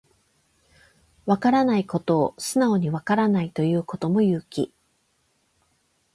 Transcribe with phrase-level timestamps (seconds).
[1.27, 4.73] わからないことを素直にわからないと言うことも勇気